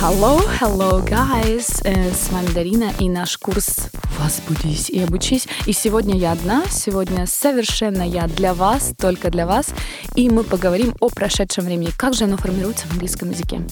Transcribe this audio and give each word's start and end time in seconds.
Hello, 0.00 0.40
hello, 0.60 1.04
guys! 1.04 1.82
Э, 1.82 2.12
с 2.12 2.30
вами 2.30 2.46
Дарина 2.54 2.92
и 3.00 3.08
наш 3.08 3.36
курс 3.36 3.90
«Возбудись 4.20 4.90
и 4.90 5.00
обучись». 5.00 5.48
И 5.66 5.72
сегодня 5.72 6.16
я 6.16 6.30
одна, 6.30 6.62
сегодня 6.70 7.26
совершенно 7.26 8.04
я 8.04 8.28
для 8.28 8.54
вас, 8.54 8.92
только 8.96 9.28
для 9.28 9.44
вас. 9.44 9.70
И 10.14 10.30
мы 10.30 10.44
поговорим 10.44 10.94
о 11.00 11.08
прошедшем 11.08 11.64
времени, 11.64 11.90
как 11.96 12.14
же 12.14 12.24
оно 12.24 12.36
формируется 12.36 12.86
в 12.86 12.92
английском 12.92 13.30
языке. 13.30 13.66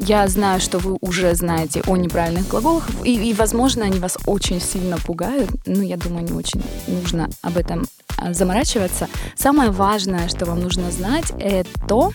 Я 0.00 0.26
знаю, 0.26 0.60
что 0.60 0.78
вы 0.80 0.98
уже 1.00 1.32
знаете 1.36 1.80
о 1.86 1.96
неправильных 1.96 2.48
глаголах, 2.48 2.88
и, 3.04 3.30
и 3.30 3.32
возможно, 3.32 3.84
они 3.84 4.00
вас 4.00 4.18
очень 4.26 4.60
сильно 4.60 4.98
пугают, 4.98 5.48
но 5.64 5.84
я 5.84 5.96
думаю, 5.96 6.24
не 6.24 6.32
очень 6.32 6.60
нужно 6.88 7.30
об 7.40 7.56
этом 7.56 7.86
а, 8.16 8.34
заморачиваться. 8.34 9.06
Самое 9.36 9.70
важное, 9.70 10.28
что 10.28 10.44
вам 10.44 10.58
нужно 10.58 10.90
знать, 10.90 11.32
это 11.38 11.70
то, 11.86 12.12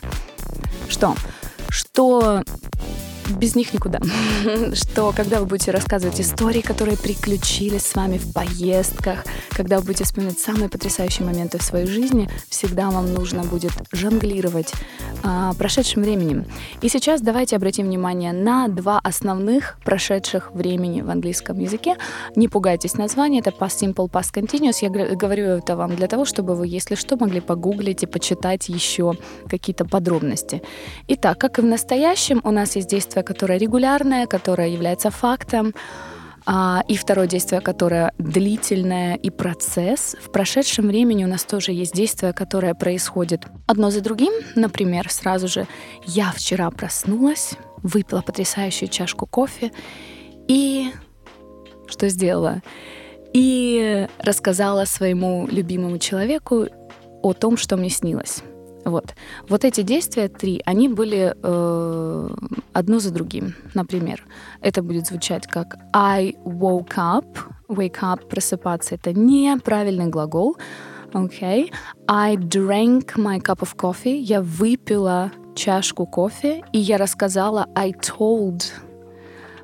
что, 0.89 1.15
что 1.69 2.43
без 3.29 3.55
них 3.55 3.73
никуда. 3.73 3.99
Что 4.73 5.13
когда 5.15 5.39
вы 5.39 5.45
будете 5.45 5.71
рассказывать 5.71 6.19
истории, 6.19 6.61
которые 6.61 6.97
приключились 6.97 7.85
с 7.85 7.95
вами 7.95 8.17
в 8.17 8.33
поездках, 8.33 9.25
когда 9.51 9.79
вы 9.79 9.85
будете 9.85 10.03
вспоминать 10.03 10.39
самые 10.39 10.69
потрясающие 10.69 11.25
моменты 11.25 11.57
в 11.57 11.63
своей 11.63 11.87
жизни, 11.87 12.29
всегда 12.49 12.89
вам 12.89 13.13
нужно 13.13 13.43
будет 13.43 13.71
жонглировать 13.91 14.73
а, 15.23 15.53
прошедшим 15.53 16.03
временем. 16.03 16.45
И 16.81 16.89
сейчас 16.89 17.21
давайте 17.21 17.55
обратим 17.55 17.85
внимание 17.85 18.33
на 18.33 18.67
два 18.67 18.99
основных 18.99 19.77
прошедших 19.83 20.51
времени 20.53 21.01
в 21.01 21.09
английском 21.09 21.59
языке. 21.59 21.95
Не 22.35 22.47
пугайтесь 22.47 22.95
названия, 22.95 23.39
это 23.39 23.51
past 23.51 23.79
simple, 23.81 24.09
past 24.09 24.33
continuous. 24.33 24.77
Я 24.81 24.89
говорю 24.89 25.45
это 25.45 25.75
вам 25.75 25.95
для 25.95 26.07
того, 26.07 26.25
чтобы 26.25 26.55
вы, 26.55 26.67
если 26.67 26.95
что, 26.95 27.17
могли 27.17 27.41
погуглить 27.41 28.03
и 28.03 28.05
почитать 28.05 28.69
еще 28.69 29.13
какие-то 29.47 29.85
подробности. 29.85 30.61
Итак, 31.07 31.37
как 31.37 31.59
и 31.59 31.61
в 31.61 31.65
настоящем, 31.65 32.41
у 32.43 32.51
нас 32.51 32.75
есть 32.75 32.89
действие 32.89 33.12
действие, 33.13 33.23
которое 33.23 33.59
регулярное, 33.59 34.27
которое 34.27 34.69
является 34.69 35.09
фактом, 35.11 35.73
а, 36.45 36.83
и 36.89 36.95
второе 36.95 37.27
действие, 37.27 37.61
которое 37.61 38.11
длительное 38.17 39.15
и 39.15 39.29
процесс. 39.29 40.15
В 40.21 40.31
прошедшем 40.31 40.87
времени 40.87 41.23
у 41.23 41.27
нас 41.27 41.43
тоже 41.45 41.71
есть 41.71 41.93
действие, 41.93 42.33
которое 42.33 42.73
происходит 42.73 43.45
одно 43.67 43.91
за 43.91 44.01
другим. 44.01 44.33
Например, 44.55 45.09
сразу 45.09 45.47
же 45.47 45.67
я 46.05 46.31
вчера 46.31 46.69
проснулась, 46.71 47.53
выпила 47.83 48.21
потрясающую 48.21 48.89
чашку 48.89 49.25
кофе 49.25 49.71
и 50.49 50.91
что 51.87 52.09
сделала? 52.09 52.61
И 53.35 54.07
рассказала 54.19 54.85
своему 54.85 55.47
любимому 55.51 55.97
человеку 55.97 56.67
о 57.21 57.33
том, 57.33 57.57
что 57.57 57.77
мне 57.77 57.89
снилось. 57.89 58.43
Вот. 58.85 59.15
Вот 59.47 59.63
эти 59.63 59.81
действия 59.81 60.27
три, 60.27 60.61
они 60.65 60.89
были 60.89 61.35
э, 61.41 62.29
одно 62.73 62.99
за 62.99 63.11
другим. 63.11 63.55
Например, 63.73 64.23
это 64.61 64.81
будет 64.81 65.07
звучать 65.07 65.47
как 65.47 65.77
I 65.93 66.35
woke 66.45 66.95
up. 66.95 67.25
Wake 67.69 68.01
up, 68.01 68.27
просыпаться, 68.27 68.95
это 68.95 69.13
неправильный 69.13 70.07
глагол. 70.07 70.57
Okay. 71.13 71.71
I 72.07 72.35
drank 72.35 73.15
my 73.15 73.39
cup 73.39 73.59
of 73.59 73.75
coffee. 73.75 74.17
Я 74.17 74.41
выпила 74.41 75.31
чашку 75.55 76.05
кофе, 76.05 76.63
и 76.73 76.79
я 76.79 76.97
рассказала 76.97 77.67
I 77.75 77.91
told 77.91 78.63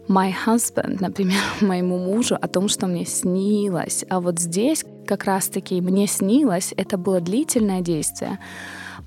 my 0.08 0.34
husband, 0.46 0.98
например, 1.00 1.40
моему 1.62 1.98
мужу 1.98 2.38
о 2.40 2.48
том, 2.48 2.68
что 2.68 2.88
мне 2.88 3.06
снилось. 3.06 4.06
А 4.10 4.20
вот 4.20 4.40
здесь 4.40 4.84
как 5.08 5.24
раз-таки 5.24 5.82
мне 5.82 6.08
снилось, 6.08 6.74
это 6.78 6.98
было 6.98 7.20
длительное 7.22 7.82
действие. 7.82 8.40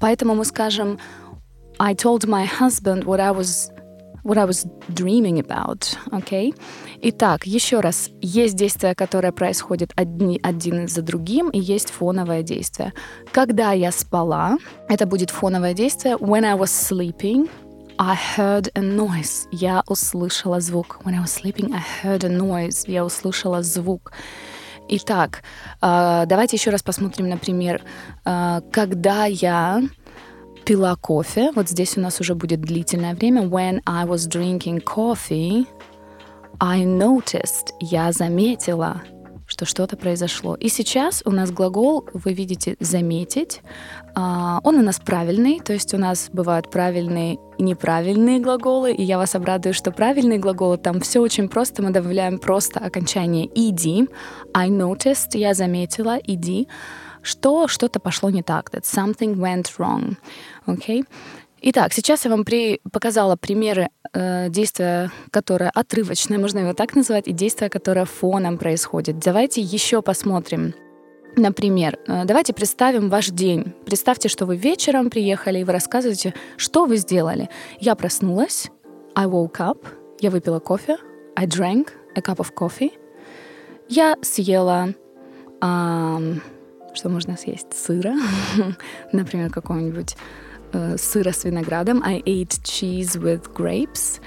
Поэтому 0.02 0.34
мы 0.34 0.44
скажем 0.44 0.98
I 1.78 1.94
told 1.94 2.26
my 2.26 2.44
husband 2.44 3.04
what 3.04 3.20
I 3.20 3.30
was 3.30 3.70
what 4.24 4.36
I 4.36 4.44
was 4.44 4.66
dreaming 4.88 5.38
about, 5.38 5.96
Okay? 6.10 6.52
Итак, 7.02 7.46
еще 7.46 7.80
раз, 7.80 8.10
есть 8.20 8.56
действие, 8.56 8.94
которое 8.96 9.32
происходит 9.32 9.92
одни, 9.96 10.40
один 10.42 10.88
за 10.88 11.02
другим, 11.02 11.50
и 11.50 11.60
есть 11.60 11.90
фоновое 11.90 12.42
действие. 12.42 12.92
Когда 13.32 13.72
я 13.72 13.92
спала, 13.92 14.58
это 14.88 15.06
будет 15.06 15.30
фоновое 15.30 15.72
действие. 15.72 16.16
When 16.16 16.44
I 16.44 16.56
was 16.56 16.70
sleeping, 16.70 17.48
I 17.98 18.16
heard 18.36 18.70
a 18.74 18.80
noise. 18.80 19.46
Я 19.52 19.84
услышала 19.86 20.60
звук. 20.60 21.00
When 21.04 21.14
I 21.14 21.22
was 21.22 21.32
sleeping, 21.32 21.72
I 21.72 21.82
heard 22.02 22.24
a 22.24 22.28
noise. 22.28 22.84
Я 22.90 23.04
услышала 23.04 23.62
звук. 23.62 24.12
Итак, 24.88 25.42
а, 25.80 26.26
давайте 26.26 26.56
еще 26.56 26.70
раз 26.70 26.82
посмотрим, 26.82 27.28
например, 27.28 27.82
а, 28.24 28.60
когда 28.72 29.24
я 29.26 29.82
пила 30.64 30.96
кофе, 30.96 31.50
вот 31.54 31.68
здесь 31.68 31.96
у 31.96 32.00
нас 32.00 32.20
уже 32.20 32.34
будет 32.34 32.60
длительное 32.60 33.14
время, 33.14 33.42
when 33.42 33.80
I 33.86 34.06
was 34.06 34.28
drinking 34.28 34.82
coffee, 34.84 35.66
I 36.60 36.84
noticed, 36.84 37.72
я 37.80 38.12
заметила, 38.12 39.02
что 39.52 39.66
что-то 39.66 39.96
произошло. 39.96 40.54
И 40.54 40.68
сейчас 40.68 41.22
у 41.26 41.30
нас 41.30 41.50
глагол, 41.50 42.06
вы 42.14 42.32
видите, 42.32 42.76
заметить. 42.80 43.60
А, 44.14 44.60
он 44.62 44.76
у 44.76 44.82
нас 44.82 44.98
правильный, 44.98 45.60
то 45.60 45.72
есть 45.72 45.92
у 45.92 45.98
нас 45.98 46.30
бывают 46.32 46.70
правильные 46.70 47.38
и 47.58 47.62
неправильные 47.62 48.40
глаголы, 48.40 48.92
и 48.92 49.02
я 49.02 49.18
вас 49.18 49.34
обрадую, 49.34 49.74
что 49.74 49.90
правильные 49.90 50.38
глаголы, 50.38 50.78
там 50.78 51.00
все 51.00 51.20
очень 51.20 51.48
просто, 51.48 51.82
мы 51.82 51.90
добавляем 51.90 52.38
просто 52.38 52.80
окончание 52.80 53.46
ed. 53.46 54.08
I 54.54 54.70
noticed, 54.70 55.36
я 55.36 55.52
заметила, 55.52 56.18
ed, 56.18 56.66
что 57.22 57.68
что-то 57.68 58.00
пошло 58.00 58.30
не 58.30 58.42
так, 58.42 58.70
that 58.70 58.82
something 58.82 59.36
went 59.36 59.66
wrong. 59.78 60.16
Okay? 60.66 61.04
Итак, 61.64 61.92
сейчас 61.92 62.24
я 62.24 62.30
вам 62.30 62.44
при... 62.44 62.80
показала 62.90 63.36
примеры 63.36 63.88
э, 64.12 64.48
действия, 64.48 65.12
которое 65.30 65.70
отрывочное, 65.70 66.38
можно 66.38 66.58
его 66.58 66.74
так 66.74 66.96
назвать, 66.96 67.28
и 67.28 67.32
действия, 67.32 67.68
которое 67.68 68.04
фоном 68.04 68.58
происходит. 68.58 69.20
Давайте 69.20 69.60
еще 69.60 70.02
посмотрим. 70.02 70.74
Например, 71.36 71.98
э, 72.08 72.24
давайте 72.24 72.52
представим 72.52 73.08
ваш 73.08 73.28
день. 73.28 73.74
Представьте, 73.86 74.28
что 74.28 74.44
вы 74.44 74.56
вечером 74.56 75.08
приехали, 75.08 75.60
и 75.60 75.64
вы 75.64 75.72
рассказываете, 75.72 76.34
что 76.56 76.84
вы 76.84 76.96
сделали. 76.96 77.48
Я 77.78 77.94
проснулась, 77.94 78.68
I 79.14 79.26
woke 79.26 79.58
up, 79.58 79.86
я 80.20 80.30
выпила 80.30 80.58
кофе, 80.58 80.96
I 81.36 81.46
drank 81.46 81.90
a 82.16 82.20
cup 82.20 82.38
of 82.38 82.52
coffee. 82.52 82.92
Я 83.88 84.16
съела, 84.22 84.94
эм, 85.60 86.42
что 86.94 87.08
можно 87.08 87.36
съесть, 87.36 87.72
сыра, 87.72 88.14
например, 89.12 89.50
какого-нибудь 89.50 90.16
э, 90.72 90.96
сыра 90.98 91.32
с 91.32 91.44
виноградом. 91.44 92.02
I 92.04 92.20
ate 92.20 92.60
cheese 92.62 93.18
with 93.18 93.52
grapes. 93.54 94.20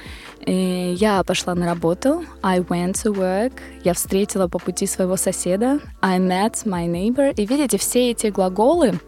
И 0.46 0.96
я 0.98 1.24
пошла 1.24 1.56
на 1.56 1.66
работу. 1.66 2.24
I 2.44 2.60
went 2.60 2.94
to 2.94 3.14
work. 3.14 3.54
Я 3.84 3.94
встретила 3.94 4.48
по 4.48 4.60
пути 4.60 4.86
своего 4.86 5.18
соседа. 5.18 5.80
I 6.02 6.20
met 6.20 6.66
my 6.66 6.88
neighbor. 6.88 7.34
И 7.36 7.46
видите, 7.46 7.78
все 7.78 8.12
эти 8.12 8.28
глаголы, 8.28 9.00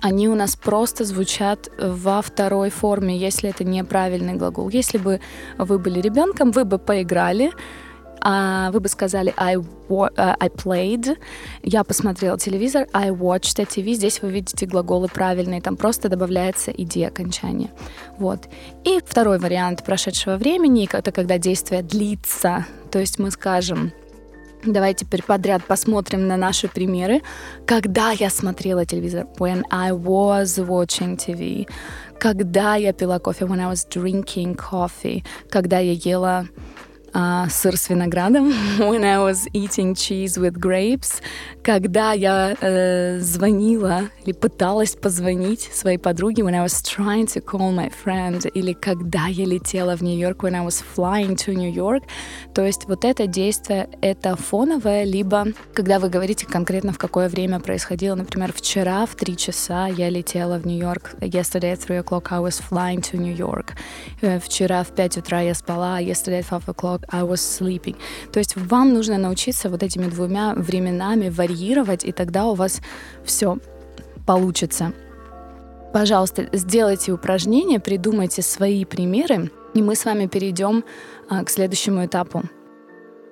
они 0.00 0.28
у 0.28 0.34
нас 0.34 0.56
просто 0.56 1.04
звучат 1.04 1.70
во 1.78 2.22
второй 2.22 2.70
форме, 2.70 3.16
если 3.16 3.50
это 3.50 3.64
неправильный 3.64 4.34
глагол. 4.34 4.68
Если 4.68 4.98
бы 4.98 5.20
вы 5.58 5.78
были 5.78 6.00
ребенком, 6.00 6.52
вы 6.52 6.64
бы 6.64 6.78
поиграли, 6.78 7.52
а 8.20 8.70
вы 8.70 8.80
бы 8.80 8.88
сказали 8.88 9.32
I, 9.36 9.56
uh, 9.56 10.10
I 10.16 10.48
played, 10.48 11.16
я 11.62 11.84
посмотрела 11.84 12.38
телевизор, 12.38 12.86
I 12.92 13.10
watched 13.10 13.60
a 13.60 13.64
TV. 13.64 13.94
Здесь 13.94 14.22
вы 14.22 14.30
видите 14.30 14.66
глаголы 14.66 15.08
правильные, 15.08 15.60
там 15.60 15.76
просто 15.76 16.08
добавляется 16.08 16.70
идея 16.70 17.08
окончания. 17.08 17.70
Вот. 18.18 18.48
И 18.84 19.00
второй 19.04 19.38
вариант 19.38 19.84
прошедшего 19.84 20.36
времени, 20.36 20.88
это 20.90 21.12
когда 21.12 21.38
действие 21.38 21.82
длится. 21.82 22.66
То 22.90 22.98
есть 22.98 23.18
мы 23.18 23.30
скажем 23.30 23.92
Давайте 24.64 25.06
теперь 25.06 25.22
подряд 25.22 25.64
посмотрим 25.64 26.28
на 26.28 26.36
наши 26.36 26.68
примеры. 26.68 27.22
Когда 27.66 28.10
я 28.10 28.28
смотрела 28.28 28.84
телевизор? 28.84 29.26
When 29.38 29.64
I 29.70 29.92
was 29.92 30.58
watching 30.58 31.16
TV. 31.16 31.66
Когда 32.18 32.74
я 32.74 32.92
пила 32.92 33.18
кофе? 33.18 33.46
When 33.46 33.58
I 33.58 33.72
was 33.72 33.88
drinking 33.88 34.56
coffee. 34.56 35.24
Когда 35.48 35.78
я 35.78 35.92
ела 35.92 36.46
а, 37.12 37.48
сыр 37.48 37.76
с 37.76 37.88
виноградом 37.88 38.48
when 38.78 39.04
I 39.04 39.18
was 39.18 39.48
eating 39.52 39.94
cheese 39.94 40.38
with 40.38 40.58
grapes, 40.58 41.20
когда 41.62 42.12
я 42.12 42.56
э, 42.60 43.18
звонила 43.20 44.10
или 44.24 44.32
пыталась 44.32 44.94
позвонить 44.94 45.62
своей 45.72 45.98
подруге 45.98 46.42
when 46.42 46.54
I 46.54 46.64
was 46.64 46.82
trying 46.82 47.26
to 47.26 47.44
call 47.44 47.74
my 47.74 47.92
friend, 48.04 48.48
или 48.48 48.72
когда 48.72 49.26
я 49.26 49.44
летела 49.44 49.96
в 49.96 50.02
Нью-Йорк 50.02 50.44
when 50.44 50.54
I 50.54 50.64
was 50.64 50.82
flying 50.96 51.36
to 51.36 51.54
New 51.54 51.72
York. 51.72 52.04
То 52.54 52.64
есть 52.64 52.86
вот 52.86 53.04
это 53.04 53.26
действие— 53.26 53.88
это 54.00 54.36
фоновое, 54.36 55.04
либо 55.04 55.46
когда 55.74 55.98
вы 55.98 56.08
говорите 56.08 56.46
конкретно 56.46 56.92
в 56.92 56.98
какое 56.98 57.28
время 57.28 57.60
происходило. 57.60 58.14
Например, 58.14 58.52
вчера 58.52 59.06
в 59.06 59.14
три 59.14 59.36
часа 59.36 59.86
я 59.86 60.08
летела 60.10 60.58
в 60.58 60.66
Нью-Йорк. 60.66 61.14
Yesterday 61.20 61.72
at 61.72 61.84
3 61.84 61.98
o'clock 61.98 62.28
I 62.30 62.40
was 62.40 62.60
flying 62.60 63.00
to 63.00 63.18
New 63.18 63.34
York. 63.34 63.74
Э, 64.20 64.38
вчера 64.38 64.82
в 64.84 64.88
5 64.88 65.18
утра 65.18 65.40
я 65.40 65.54
спала. 65.54 66.00
Yesterday 66.00 66.40
at 66.40 66.48
5 66.48 66.68
o'clock 66.68 66.99
o'clock 67.00 67.10
I 67.12 67.22
was 67.22 67.40
sleeping. 67.40 67.96
То 68.32 68.38
есть 68.38 68.56
вам 68.56 68.94
нужно 68.94 69.18
научиться 69.18 69.68
вот 69.68 69.82
этими 69.82 70.06
двумя 70.06 70.54
временами 70.54 71.28
варьировать, 71.28 72.04
и 72.04 72.12
тогда 72.12 72.46
у 72.46 72.54
вас 72.54 72.80
все 73.24 73.58
получится. 74.26 74.92
Пожалуйста, 75.92 76.48
сделайте 76.52 77.12
упражнение, 77.12 77.80
придумайте 77.80 78.42
свои 78.42 78.84
примеры 78.84 79.50
И 79.74 79.82
мы 79.82 79.96
с 79.96 80.04
вами 80.04 80.26
перейдем 80.26 80.84
а, 81.28 81.44
к 81.44 81.50
следующему 81.50 82.04
этапу. 82.04 82.42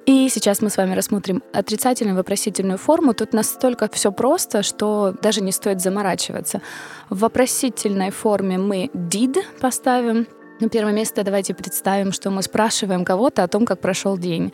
И 0.07 0.29
сейчас 0.31 0.63
мы 0.63 0.71
с 0.71 0.77
вами 0.77 0.95
рассмотрим 0.95 1.43
отрицательную 1.53 2.17
вопросительную 2.17 2.79
форму. 2.79 3.13
Тут 3.13 3.35
настолько 3.35 3.89
все 3.93 4.11
просто, 4.11 4.63
что 4.63 5.15
даже 5.23 5.43
не 5.43 5.53
стоит 5.53 5.81
заморачиваться. 5.81 6.63
В 7.11 7.21
вопросительной 7.21 8.11
форме 8.11 8.57
мы 8.57 8.91
did 8.95 9.37
поставим. 9.61 10.27
На 10.61 10.69
первое 10.69 10.93
место 10.93 11.23
давайте 11.23 11.55
представим, 11.55 12.11
что 12.11 12.31
мы 12.31 12.43
спрашиваем 12.43 13.05
кого-то 13.05 13.45
о 13.45 13.49
том, 13.49 13.65
как 13.65 13.81
прошел 13.81 14.19
день. 14.19 14.53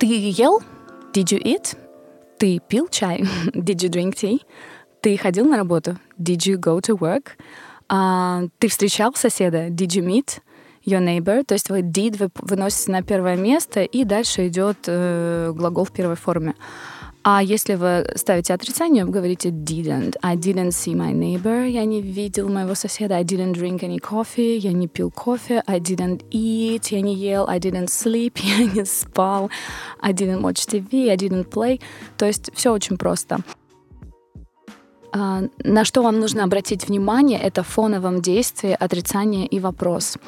Ты 0.00 0.06
ел? 0.06 0.60
Did 1.12 1.26
you 1.26 1.40
eat? 1.40 1.76
Ты 2.38 2.58
пил 2.58 2.88
чай? 2.88 3.20
Did 3.54 3.76
you 3.76 3.88
drink 3.88 4.14
tea? 4.14 4.42
Ты 5.00 5.16
ходил 5.16 5.44
на 5.44 5.56
работу? 5.58 5.96
Did 6.18 6.38
you 6.38 6.56
go 6.56 6.80
to 6.80 6.98
work? 6.98 7.28
А, 7.88 8.42
ты 8.58 8.66
встречал 8.66 9.14
соседа? 9.14 9.68
Did 9.68 9.94
you 9.94 10.04
meet 10.04 10.40
your 10.84 11.00
neighbor? 11.00 11.44
То 11.44 11.54
есть 11.54 11.70
вы 11.70 11.82
did 11.82 12.16
вы 12.18 12.30
выносите 12.34 12.90
на 12.90 13.02
первое 13.02 13.36
место, 13.36 13.82
и 13.82 14.02
дальше 14.02 14.48
идет 14.48 14.78
э, 14.88 15.52
глагол 15.54 15.84
в 15.84 15.92
первой 15.92 16.16
форме. 16.16 16.56
А 17.26 17.42
если 17.42 17.74
вы 17.74 18.06
ставите 18.16 18.52
отрицание, 18.52 19.06
вы 19.06 19.10
говорите 19.10 19.48
didn't. 19.48 20.16
I 20.20 20.36
didn't 20.36 20.72
see 20.72 20.94
my 20.94 21.14
neighbor. 21.14 21.66
Я 21.66 21.86
не 21.86 22.02
видел 22.02 22.50
моего 22.50 22.74
соседа. 22.74 23.16
I 23.16 23.24
didn't 23.24 23.54
drink 23.54 23.80
any 23.80 23.98
coffee. 23.98 24.58
Я 24.58 24.72
не 24.72 24.88
пил 24.88 25.10
кофе. 25.10 25.62
I 25.66 25.80
didn't 25.80 26.22
eat. 26.30 26.88
Я 26.90 27.00
не 27.00 27.14
ел. 27.14 27.46
I 27.48 27.58
didn't 27.58 27.86
sleep. 27.86 28.38
Я 28.42 28.66
не 28.66 28.84
спал. 28.84 29.50
I 30.02 30.12
didn't 30.12 30.42
watch 30.42 30.68
TV. 30.68 31.08
I 31.08 31.16
didn't 31.16 31.48
play. 31.48 31.80
То 32.18 32.26
есть 32.26 32.50
все 32.54 32.70
очень 32.70 32.98
просто. 32.98 33.38
А, 35.12 35.44
на 35.64 35.84
что 35.86 36.02
вам 36.02 36.20
нужно 36.20 36.44
обратить 36.44 36.88
внимание, 36.88 37.40
это 37.40 37.62
в 37.62 37.68
фоновом 37.68 38.20
действии 38.20 38.76
отрицание 38.78 39.46
и 39.46 39.60
вопрос. 39.60 40.18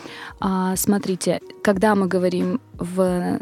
А, 0.41 0.75
смотрите, 0.77 1.41
когда 1.63 1.95
мы 1.95 2.07
говорим 2.07 2.59
в 2.79 3.39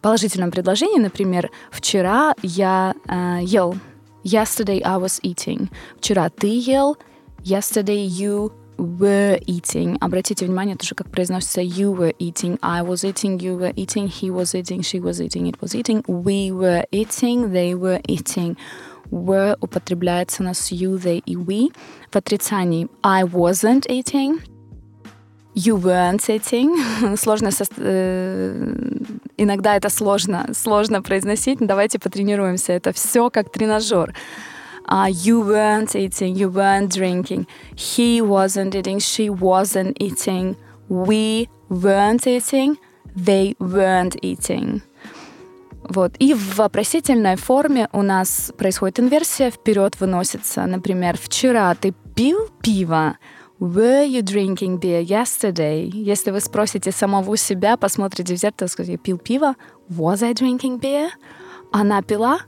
положительном 0.00 0.50
предложении, 0.50 0.98
например, 0.98 1.50
вчера 1.70 2.34
я 2.42 2.94
э, 3.08 3.40
ел. 3.42 3.76
Yesterday 4.24 4.80
I 4.82 4.98
was 4.98 5.20
eating. 5.22 5.68
Вчера 5.98 6.30
ты 6.30 6.46
ел. 6.46 6.96
Yesterday 7.42 8.06
you 8.06 8.52
were 8.78 9.38
eating. 9.46 9.96
Обратите 10.00 10.46
внимание 10.46 10.76
тоже, 10.76 10.94
как 10.94 11.10
произносится 11.10 11.60
you 11.60 11.94
were 11.94 12.14
eating, 12.18 12.58
I 12.62 12.82
was 12.82 13.04
eating, 13.04 13.38
you 13.38 13.56
were 13.56 13.74
eating, 13.74 14.08
he 14.08 14.30
was 14.30 14.54
eating, 14.54 14.82
she 14.82 15.00
was 15.00 15.20
eating, 15.20 15.46
it 15.46 15.60
was 15.60 15.74
eating, 15.74 16.02
we 16.06 16.50
were 16.50 16.84
eating, 16.90 17.52
they 17.52 17.74
were 17.74 18.00
eating. 18.06 18.56
Were 19.10 19.56
употребляется 19.60 20.42
на 20.42 20.52
you, 20.52 20.98
they 20.98 21.22
и 21.24 21.36
we. 21.36 21.72
В 22.10 22.16
отрицании 22.16 22.88
I 23.02 23.24
wasn't 23.24 23.86
eating, 23.88 24.40
you 25.54 25.76
weren't 25.76 26.28
eating. 26.28 27.16
Сложно 27.16 27.50
со... 27.50 27.64
Э, 27.76 28.94
иногда 29.36 29.76
это 29.76 29.88
сложно, 29.88 30.48
сложно 30.54 31.02
произносить. 31.02 31.58
Давайте 31.60 31.98
потренируемся. 31.98 32.72
Это 32.72 32.92
все 32.92 33.30
как 33.30 33.50
тренажер. 33.50 34.14
Uh, 34.86 35.08
you 35.08 35.42
weren't 35.42 35.94
eating, 35.94 36.34
you 36.34 36.50
weren't 36.50 36.90
drinking. 36.90 37.46
He 37.74 38.20
wasn't 38.20 38.74
eating, 38.74 38.98
she 38.98 39.30
wasn't 39.30 39.96
eating. 39.98 40.56
We 40.90 41.48
weren't 41.70 42.26
eating, 42.26 42.76
they 43.16 43.56
weren't 43.58 44.20
eating. 44.20 44.82
Вот. 45.88 46.14
И 46.18 46.34
в 46.34 46.56
вопросительной 46.56 47.36
форме 47.36 47.88
у 47.92 48.02
нас 48.02 48.52
происходит 48.56 49.00
инверсия, 49.00 49.50
вперед 49.50 49.98
выносится. 50.00 50.66
Например, 50.66 51.16
вчера 51.18 51.74
ты 51.74 51.94
пил 52.14 52.48
пиво, 52.62 53.16
Were 53.59 54.03
you 54.03 54.21
drinking 54.21 54.79
beer 54.79 55.01
yesterday? 55.01 55.83
Если 55.85 56.31
вы 56.31 56.39
спросите 56.39 56.91
самого 56.91 57.35
себя, 57.35 57.75
посмотрите 57.75 58.33
в 58.33 58.37
зеркало, 58.37 58.67
скажите, 58.67 58.97
пил 58.97 59.17
пиво? 59.17 59.55
Was 59.89 60.23
I 60.23 60.33
drinking 60.33 60.79
beer? 60.79 61.09
Она 61.71 62.01
пила? 62.01 62.39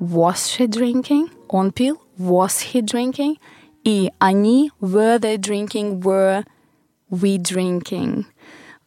Was 0.00 0.48
she 0.48 0.66
drinking? 0.66 1.28
Он 1.48 1.70
пил? 1.70 1.98
Was 2.18 2.72
he 2.72 2.80
drinking? 2.80 3.36
И 3.84 4.10
они, 4.18 4.70
were 4.80 5.18
they 5.18 5.36
drinking? 5.36 6.00
Were 6.00 6.44
we 7.10 7.36
drinking? 7.38 8.24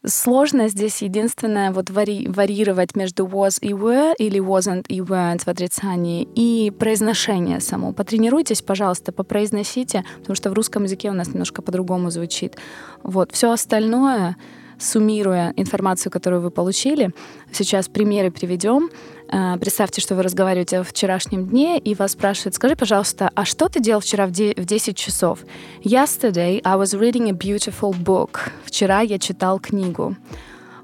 Сложно 0.07 0.69
здесь 0.69 1.01
единственное 1.01 1.71
вот 1.71 1.89
вари 1.89 2.27
варьировать 2.29 2.95
между 2.95 3.25
was 3.25 3.59
и 3.59 3.73
were 3.73 4.13
или 4.17 4.39
wasn't 4.39 4.85
и 4.87 5.01
weren't 5.01 5.43
в 5.43 5.47
отрицании 5.49 6.27
и 6.33 6.71
произношение 6.71 7.59
само. 7.59 7.91
Потренируйтесь, 7.91 8.61
пожалуйста, 8.61 9.11
попроизносите, 9.11 10.05
потому 10.19 10.35
что 10.35 10.49
в 10.49 10.53
русском 10.53 10.83
языке 10.83 11.09
у 11.09 11.13
нас 11.13 11.27
немножко 11.27 11.61
по-другому 11.61 12.09
звучит. 12.09 12.55
Вот. 13.03 13.33
Все 13.33 13.51
остальное 13.51 14.37
суммируя 14.79 15.53
информацию, 15.57 16.11
которую 16.11 16.41
вы 16.41 16.51
получили, 16.51 17.11
сейчас 17.51 17.89
примеры 17.89 18.31
приведем. 18.31 18.89
Э, 19.31 19.57
представьте, 19.59 20.01
что 20.01 20.15
вы 20.15 20.23
разговариваете 20.23 20.79
о 20.79 20.83
вчерашнем 20.83 21.47
дне, 21.47 21.79
и 21.79 21.95
вас 21.95 22.11
спрашивают, 22.13 22.55
скажи, 22.55 22.75
пожалуйста, 22.75 23.29
а 23.35 23.45
что 23.45 23.69
ты 23.69 23.79
делал 23.79 24.01
вчера 24.01 24.25
в 24.27 24.31
10 24.31 24.95
часов? 24.95 25.39
Yesterday 25.83 26.61
I 26.63 26.77
was 26.77 26.93
reading 26.97 27.29
a 27.29 27.33
beautiful 27.33 27.93
book. 27.93 28.51
Вчера 28.65 29.01
я 29.01 29.19
читал 29.19 29.59
книгу. 29.59 30.15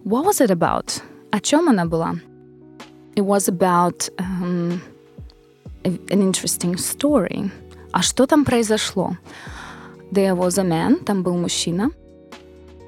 What 0.06 0.26
was 0.26 0.46
it 0.46 0.50
about? 0.50 1.02
О 1.32 1.40
чем 1.40 1.70
она 1.70 1.86
была? 1.86 2.16
It 3.16 3.26
was 3.26 3.48
about 3.48 4.10
um, 4.18 4.80
an 5.84 6.22
interesting 6.22 6.76
story. 6.76 7.52
А 7.92 8.02
что 8.02 8.26
там 8.26 8.44
произошло? 8.44 9.18
There 10.12 10.36
was 10.36 10.60
a 10.60 10.64
man, 10.64 11.04
там 11.04 11.24
был 11.24 11.38
мужчина. 11.38 11.90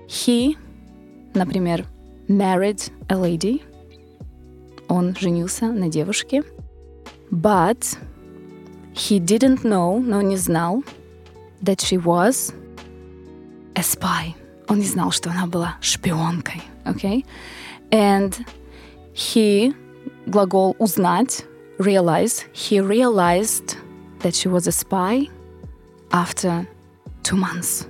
He 0.07 0.55
Например, 1.35 1.85
married 2.29 2.91
a 3.09 3.17
lady. 3.17 3.61
Он 4.88 5.14
женился 5.16 5.66
на 5.66 5.88
девушке. 5.88 6.42
But 7.31 7.96
he 8.94 9.20
didn't 9.20 9.62
know, 9.62 10.00
но 10.00 10.20
не 10.20 10.37
знал, 10.37 10.82
that 11.62 11.81
she 11.81 11.96
was 11.96 12.52
a 13.75 13.82
spy. 13.82 14.34
Он 14.69 14.78
не 14.78 14.87
знал, 14.87 15.10
что 15.10 15.31
она 15.31 15.46
была 15.46 15.76
шпионкой. 15.81 16.62
Okay? 16.84 17.25
And 17.90 18.34
he, 19.14 19.75
глагол 20.26 20.76
узнать, 20.78 21.44
realize, 21.78 22.44
he 22.52 22.81
realized 22.81 23.76
that 24.20 24.34
she 24.34 24.48
was 24.48 24.66
a 24.66 24.72
spy 24.72 25.28
after 26.12 26.66
two 27.22 27.37
months. 27.37 27.87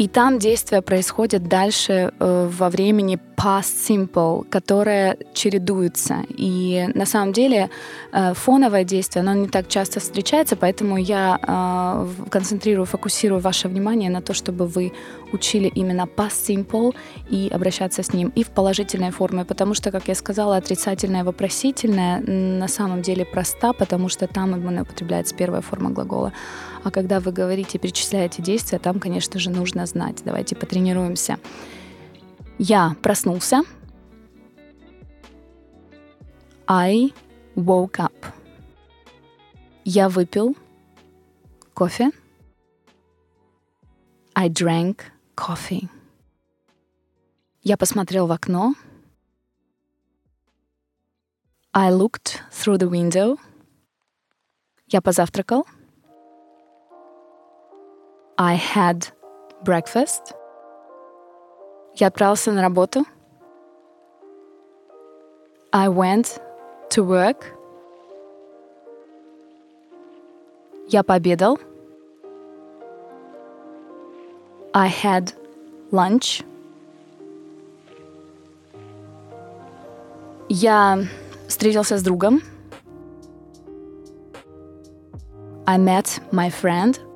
И 0.00 0.08
там 0.08 0.38
действие 0.38 0.80
происходит 0.80 1.42
дальше 1.42 2.10
э, 2.18 2.50
во 2.58 2.70
времени 2.70 3.18
past 3.36 3.74
simple, 3.86 4.48
которое 4.48 5.18
чередуется. 5.34 6.24
И 6.30 6.88
на 6.94 7.04
самом 7.04 7.34
деле 7.34 7.68
э, 8.12 8.32
фоновое 8.32 8.84
действие, 8.84 9.20
оно 9.20 9.34
не 9.34 9.48
так 9.48 9.68
часто 9.68 10.00
встречается, 10.00 10.56
поэтому 10.56 10.96
я 10.96 11.38
э, 11.42 12.28
концентрирую, 12.30 12.86
фокусирую 12.86 13.42
ваше 13.42 13.68
внимание 13.68 14.08
на 14.08 14.22
то, 14.22 14.32
чтобы 14.32 14.66
вы 14.66 14.92
учили 15.32 15.68
именно 15.68 16.08
past 16.16 16.46
simple 16.48 16.94
и 17.28 17.50
обращаться 17.52 18.02
с 18.02 18.14
ним 18.14 18.32
и 18.34 18.42
в 18.42 18.48
положительной 18.48 19.10
форме, 19.10 19.44
потому 19.44 19.74
что, 19.74 19.90
как 19.90 20.08
я 20.08 20.14
сказала, 20.14 20.56
отрицательное 20.56 21.24
вопросительное 21.24 22.20
на 22.20 22.68
самом 22.68 23.02
деле 23.02 23.26
проста, 23.26 23.74
потому 23.74 24.08
что 24.08 24.26
там 24.26 24.56
именно 24.56 24.82
употребляется 24.82 25.34
первая 25.34 25.60
форма 25.60 25.90
глагола. 25.90 26.32
А 26.82 26.90
когда 26.90 27.20
вы 27.20 27.32
говорите, 27.32 27.78
перечисляете 27.78 28.42
действия, 28.42 28.78
там, 28.78 28.98
конечно 29.00 29.38
же, 29.38 29.50
нужно 29.50 29.84
знать. 29.86 30.22
Давайте 30.24 30.56
потренируемся. 30.56 31.38
Я 32.58 32.96
проснулся. 33.02 33.62
I 36.66 37.12
woke 37.54 37.96
up. 37.96 38.14
Я 39.84 40.08
выпил 40.08 40.56
кофе. 41.74 42.12
I 44.34 44.48
drank 44.48 45.00
coffee. 45.36 45.88
Я 47.62 47.76
посмотрел 47.76 48.26
в 48.26 48.32
окно. 48.32 48.74
I 51.72 51.90
looked 51.92 52.40
through 52.50 52.78
the 52.78 52.88
window. 52.88 53.38
Я 54.86 55.02
позавтракал. 55.02 55.66
I 58.42 58.54
had 58.54 59.06
breakfast. 59.62 60.34
Я 61.94 62.06
отправился 62.06 62.52
на 62.52 62.62
работу. 62.62 63.04
I 65.72 65.88
went 65.88 66.40
to 66.88 67.04
work. 67.04 67.44
Я 70.88 71.02
пообедал. 71.02 71.58
I 74.72 74.88
had 74.88 75.34
lunch. 75.92 76.42
Я 80.48 81.04
встретился 81.46 81.98
с 81.98 82.02
другом. 82.02 82.40
I 85.66 85.76
met 85.76 86.22
my 86.32 86.48
friend. 86.48 87.09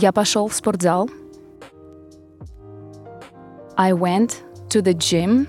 Я 0.00 0.12
пошел 0.12 0.48
в 0.48 0.54
спортзал. 0.54 1.10
I 3.76 3.92
went 3.92 4.42
to 4.70 4.80
the 4.80 4.94
gym. 4.94 5.46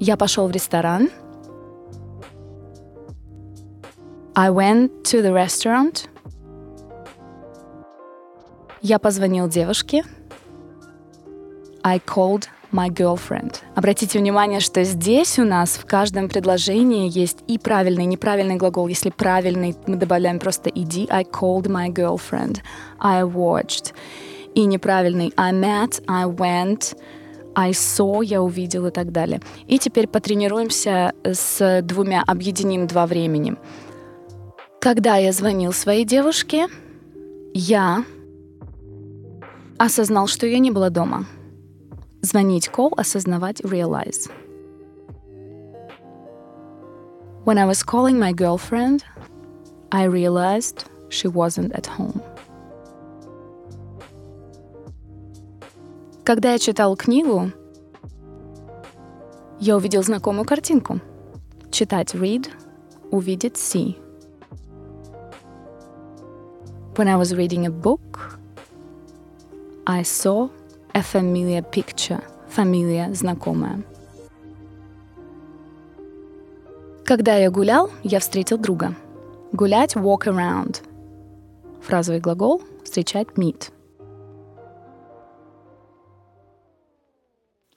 Я 0.00 0.16
пошел 0.16 0.48
в 0.48 0.50
ресторан. 0.50 1.08
I 4.34 4.50
went 4.50 5.04
to 5.04 5.22
the 5.22 5.32
restaurant. 5.32 6.08
Я 8.82 8.98
позвонил 8.98 9.46
девушке. 9.46 10.02
I 11.84 12.00
called 12.00 12.48
my 12.72 12.88
girlfriend. 12.88 13.56
Обратите 13.74 14.18
внимание, 14.18 14.60
что 14.60 14.84
здесь 14.84 15.38
у 15.38 15.44
нас 15.44 15.76
в 15.76 15.86
каждом 15.86 16.28
предложении 16.28 17.10
есть 17.10 17.38
и 17.46 17.58
правильный, 17.58 18.04
и 18.04 18.06
неправильный 18.06 18.56
глагол. 18.56 18.88
Если 18.88 19.10
правильный, 19.10 19.74
мы 19.86 19.96
добавляем 19.96 20.38
просто 20.38 20.70
иди. 20.70 21.06
I 21.10 21.24
called 21.24 21.66
my 21.66 21.88
girlfriend. 21.88 22.58
I 22.98 23.22
watched. 23.22 23.92
И 24.54 24.64
неправильный 24.64 25.32
I 25.36 25.52
met, 25.52 26.02
I 26.08 26.24
went, 26.24 26.96
I 27.54 27.70
saw, 27.70 28.24
я 28.24 28.42
увидел 28.42 28.86
и 28.86 28.90
так 28.90 29.12
далее. 29.12 29.40
И 29.66 29.78
теперь 29.78 30.06
потренируемся 30.06 31.12
с 31.24 31.82
двумя, 31.82 32.22
объединим 32.26 32.86
два 32.86 33.06
времени. 33.06 33.56
Когда 34.80 35.16
я 35.16 35.32
звонил 35.32 35.72
своей 35.72 36.04
девушке, 36.04 36.68
я 37.52 38.04
осознал, 39.78 40.26
что 40.26 40.46
ее 40.46 40.58
не 40.58 40.70
было 40.70 40.90
дома. 40.90 41.26
Звонить 42.21 42.69
call, 42.69 42.91
осознавать 42.97 43.61
realize. 43.61 44.29
When 47.45 47.57
I 47.59 47.65
was 47.65 47.83
calling 47.83 48.17
my 48.17 48.33
girlfriend, 48.33 49.03
I 49.91 50.05
realized 50.05 50.85
she 51.09 51.27
wasn't 51.27 51.73
at 51.73 51.85
home. 51.85 52.21
Когда 56.23 56.53
я 56.53 56.59
читал 56.59 56.95
книгу, 56.95 57.51
я 59.59 59.77
увидел 59.77 60.01
знакомую 60.01 60.45
картинку. 60.45 60.99
Читать 61.69 62.15
read, 62.15 62.49
увидеть 63.11 63.57
see. 63.57 63.95
When 66.95 67.07
I 67.07 67.15
was 67.15 67.35
reading 67.35 67.67
a 67.67 67.69
book, 67.69 68.39
I 69.85 70.01
saw 70.01 70.49
a 70.94 71.02
familiar 71.02 71.62
picture. 71.62 72.22
Фамилия 72.48 73.12
знакомая. 73.14 73.82
Когда 77.04 77.36
я 77.36 77.50
гулял, 77.50 77.90
я 78.02 78.20
встретил 78.20 78.58
друга. 78.58 78.94
Гулять 79.52 79.96
walk 79.96 80.26
around. 80.26 80.82
Фразовый 81.82 82.20
глагол 82.20 82.62
встречать 82.84 83.28
meet. 83.36 83.70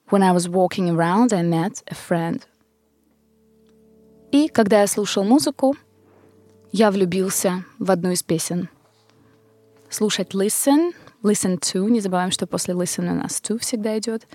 When 0.10 0.22
I 0.22 0.32
was 0.32 0.48
walking 0.48 0.90
around, 0.90 1.34
I 1.34 1.42
met 1.44 1.84
a 1.88 1.96
friend. 1.96 2.44
И 4.32 4.48
когда 4.48 4.82
я 4.82 4.88
слушал 4.88 5.24
музыку, 5.24 5.76
я 6.72 6.92
влюбился 6.92 7.64
в 7.80 7.90
одну 7.92 8.12
из 8.12 8.24
песен. 8.24 8.70
Слушать 9.90 10.34
listen, 10.34 10.94
listen 11.24 11.60
to, 11.60 11.90
не 11.90 12.02
забываем, 12.02 12.32
что 12.32 12.46
после 12.48 12.74
listen 12.74 13.12
у 13.12 13.16
нас 13.16 13.42
to 13.42 13.58
всегда 13.58 13.98
идет. 13.98 14.28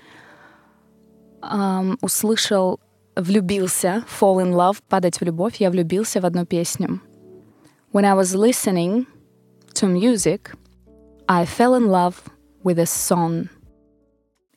Um, 1.41 1.97
услышал, 2.01 2.81
влюбился, 3.15 4.05
fall 4.09 4.43
in 4.43 4.53
love, 4.53 4.79
падать 4.89 5.21
в 5.21 5.25
любовь, 5.25 5.57
я 5.61 5.71
влюбился 5.71 6.21
в 6.21 6.27
одну 6.27 6.47
песню. 6.47 7.01
When 7.93 8.05
I 8.05 8.15
was 8.15 8.35
listening 8.35 9.07
to 9.75 9.87
music, 9.87 10.57
I 11.27 11.45
fell 11.45 11.75
in 11.75 11.87
love 11.87 12.15
with 12.65 12.79
a 12.79 12.87
song. 12.87 13.49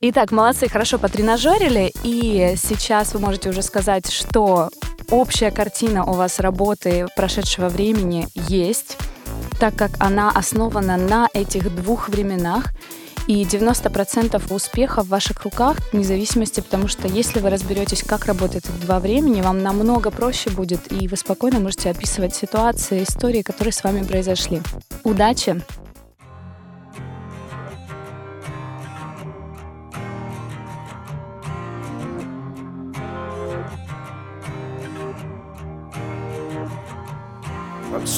Итак, 0.04 0.32
молодцы, 0.32 0.68
хорошо 0.68 0.98
потренажерили, 0.98 1.94
и 2.04 2.56
сейчас 2.58 3.14
вы 3.14 3.20
можете 3.20 3.50
уже 3.50 3.62
сказать, 3.62 4.12
что 4.12 4.70
общая 5.12 5.52
картина 5.52 6.06
у 6.06 6.14
вас 6.14 6.40
работы 6.40 7.06
прошедшего 7.16 7.70
времени 7.70 8.28
есть, 8.34 8.98
так 9.62 9.76
как 9.76 9.92
она 10.00 10.32
основана 10.32 10.98
на 10.98 11.30
этих 11.36 11.76
двух 11.76 12.10
временах, 12.10 12.74
и 13.28 13.44
90% 13.44 14.52
успеха 14.52 15.04
в 15.04 15.10
ваших 15.10 15.44
руках, 15.44 15.78
вне 15.94 16.04
зависимости, 16.04 16.62
потому 16.62 16.88
что 16.88 17.08
если 17.08 17.40
вы 17.40 17.52
разберетесь, 17.52 18.02
как 18.02 18.26
работают 18.26 18.66
эти 18.66 18.82
два 18.82 19.00
времени, 19.00 19.42
вам 19.42 19.62
намного 19.62 20.10
проще 20.10 20.50
будет, 20.50 20.92
и 20.92 21.08
вы 21.08 21.16
спокойно 21.16 21.60
можете 21.60 21.92
описывать 21.92 22.34
ситуации, 22.34 23.04
истории, 23.04 23.44
которые 23.44 23.72
с 23.72 23.84
вами 23.84 24.02
произошли. 24.04 24.64
Удачи! 25.04 25.62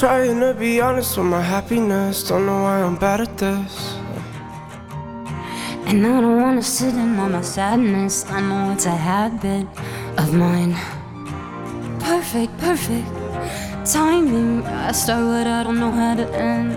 Trying 0.04 0.38
to 0.38 0.52
be 0.52 0.82
honest 0.82 1.16
with 1.16 1.24
my 1.24 1.40
happiness. 1.40 2.28
Don't 2.28 2.44
know 2.44 2.64
why 2.64 2.82
I'm 2.82 2.94
bad 2.94 3.22
at 3.22 3.38
this. 3.38 3.94
And 5.88 6.06
I 6.06 6.20
don't 6.20 6.42
wanna 6.42 6.62
sit 6.62 6.92
in 6.92 7.18
on 7.18 7.32
my 7.32 7.40
sadness. 7.40 8.26
I 8.28 8.42
know 8.42 8.72
it's 8.72 8.84
a 8.84 8.90
habit 8.90 9.66
of 10.18 10.34
mine. 10.34 10.74
Perfect, 12.00 12.52
perfect 12.58 13.08
timing. 13.86 14.62
I 14.66 14.92
start 14.92 15.24
what 15.24 15.46
I 15.46 15.62
don't 15.62 15.80
know 15.80 15.90
how 15.90 16.14
to 16.16 16.28
end. 16.36 16.72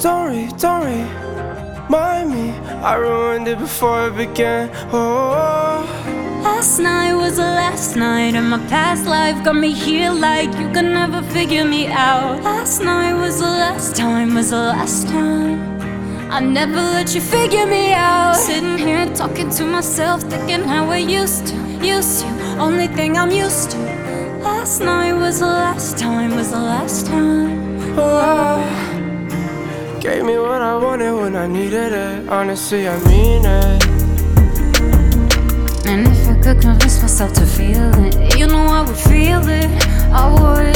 Don't 0.00 0.22
worry, 0.24 0.48
don't 0.56 0.80
worry. 0.80 1.04
Mind 1.90 2.30
me, 2.30 2.46
I 2.90 2.94
ruined 2.94 3.48
it 3.48 3.58
before 3.58 4.08
it 4.08 4.16
began. 4.16 4.70
Oh. 4.94 6.07
Last 6.58 6.80
night 6.80 7.14
was 7.14 7.36
the 7.36 7.42
last 7.42 7.94
night, 7.94 8.34
and 8.34 8.50
my 8.50 8.58
past 8.66 9.06
life 9.06 9.44
got 9.44 9.54
me 9.54 9.70
here 9.72 10.10
like 10.10 10.50
you 10.58 10.68
could 10.72 10.86
never 10.86 11.22
figure 11.30 11.64
me 11.64 11.86
out. 11.86 12.42
Last 12.42 12.82
night 12.82 13.14
was 13.14 13.38
the 13.38 13.46
last 13.46 13.94
time, 13.94 14.34
was 14.34 14.50
the 14.50 14.56
last 14.56 15.06
time. 15.06 15.60
I 16.32 16.40
never 16.40 16.74
let 16.74 17.14
you 17.14 17.20
figure 17.20 17.64
me 17.64 17.92
out. 17.92 18.34
Sitting 18.34 18.76
here 18.76 19.06
talking 19.14 19.50
to 19.50 19.64
myself, 19.66 20.22
thinking 20.22 20.64
how 20.64 20.90
I 20.90 20.96
used 20.96 21.46
to, 21.46 21.54
used 21.80 22.22
to. 22.22 22.28
Only 22.58 22.88
thing 22.88 23.16
I'm 23.16 23.30
used 23.30 23.70
to. 23.70 23.78
Last 24.42 24.80
night 24.80 25.12
was 25.12 25.38
the 25.38 25.46
last 25.46 25.96
time, 25.96 26.34
was 26.34 26.50
the 26.50 26.58
last 26.58 27.06
time. 27.06 27.94
Oh, 27.96 28.58
gave 30.00 30.24
me 30.24 30.36
what 30.36 30.60
I 30.60 30.76
wanted 30.76 31.12
when 31.12 31.36
I 31.36 31.46
needed 31.46 31.92
it. 31.92 32.28
Honestly, 32.28 32.88
I 32.88 32.98
mean 33.04 33.44
it. 33.44 33.87
Could 36.48 36.62
convince 36.62 37.02
myself 37.02 37.34
to 37.34 37.44
feel 37.44 37.92
it, 38.06 38.38
you 38.38 38.46
know 38.46 38.64
I 38.68 38.80
would 38.80 38.96
feel 38.96 39.46
it. 39.50 39.68
I 40.10 40.32
would. 40.32 40.74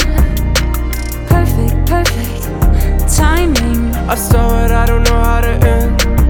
Perfect, 1.27 1.89
perfect 1.89 3.17
timing. 3.17 3.91
I 4.07 4.13
start 4.13 4.51
what 4.51 4.71
I 4.71 4.85
don't 4.85 5.03
know 5.05 5.19
how 5.19 5.41
to 5.41 5.49
end. 5.65 6.22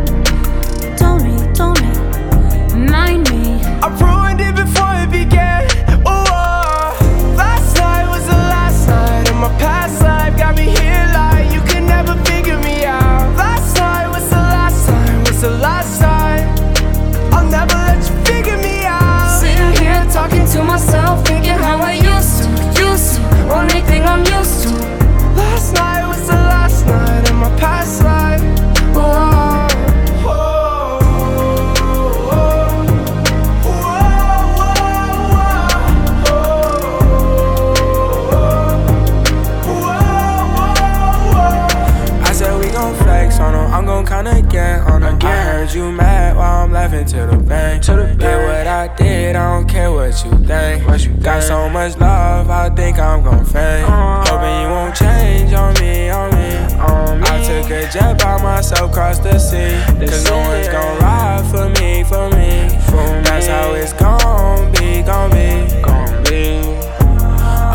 You 45.75 45.91
mad 45.91 46.35
while 46.35 46.63
I'm 46.63 46.71
laughing 46.71 47.05
to 47.05 47.25
the 47.25 47.37
bank. 47.37 47.83
To 47.83 47.95
the 47.95 48.03
bank. 48.03 48.19
Did 48.19 48.47
what 48.47 48.67
I 48.67 48.95
did, 48.95 49.35
I 49.35 49.55
don't 49.55 49.67
care 49.67 49.91
what 49.91 50.23
you 50.23 50.31
think. 50.45 50.87
What 50.87 51.03
you 51.03 51.13
Got 51.13 51.41
so 51.41 51.69
much 51.69 51.97
love, 51.97 52.49
I 52.49 52.69
think 52.69 52.99
I'm 52.99 53.23
gon' 53.23 53.45
faint. 53.45 53.89
Uh-huh. 53.89 54.23
Hoping 54.27 54.61
you 54.61 54.67
won't 54.67 54.95
change 54.95 55.53
on 55.53 55.73
me, 55.79 56.09
on 56.09 56.29
me. 56.31 56.55
On 56.75 57.19
me. 57.19 57.27
I 57.27 57.43
took 57.43 57.71
a 57.71 57.89
jet 57.91 58.19
by 58.19 58.41
myself 58.43 58.91
across 58.91 59.19
the 59.19 59.39
sea. 59.39 59.79
Cause 60.05 60.25
no 60.25 60.37
one's 60.37 60.67
gon' 60.67 60.99
ride 60.99 61.45
for 61.49 61.69
me, 61.81 62.03
for 62.03 62.29
me. 62.31 62.69
For 62.87 63.05
That's 63.23 63.47
how 63.47 63.73
it's 63.73 63.93
gon' 63.93 64.71
be, 64.73 65.01
gon' 65.01 65.31
be. 65.31 65.81
Gon' 65.81 66.23
be. 66.25 66.61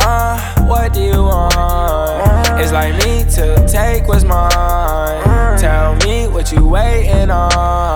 Uh, 0.04 0.38
what 0.66 0.92
do 0.92 1.02
you 1.02 1.22
want? 1.22 1.54
It's 2.60 2.70
uh-huh. 2.70 2.74
like 2.74 2.94
me 3.04 3.24
to 3.32 3.66
take 3.66 4.06
what's 4.06 4.24
mine. 4.24 4.52
Uh-huh. 4.52 5.56
Tell 5.58 5.96
me 6.06 6.28
what 6.28 6.52
you 6.52 6.66
waiting 6.66 7.30
on. 7.30 7.87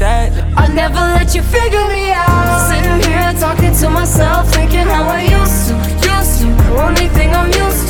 She 0.00 0.06
I'll 0.06 0.72
never 0.72 0.94
let 0.94 1.34
you 1.34 1.42
figure 1.42 1.86
me 1.88 2.10
out. 2.12 2.70
Sitting 2.70 3.00
here 3.06 3.34
talking 3.38 3.74
to 3.80 3.90
myself, 3.90 4.50
thinking 4.50 4.86
how 4.86 5.04
I 5.04 5.20
used 5.20 5.68
to, 5.68 5.74
used 6.08 6.40
to. 6.40 6.46
Only 6.80 7.08
thing 7.08 7.34
I'm 7.34 7.52
used 7.52 7.89